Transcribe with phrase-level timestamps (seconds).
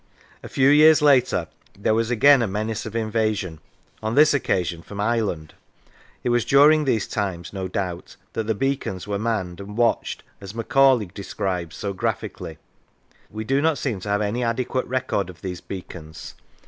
[0.41, 1.47] A few years later
[1.77, 3.59] there was again a menace of inva sion,
[4.01, 5.53] on this occasion from Ireland.
[6.23, 10.55] It was during these times, no doubt, that the Beacons were manned and watched, as
[10.55, 12.57] Macaulay describes so graphically.
[13.29, 16.33] We do not seem to have any adequate record of these beacons.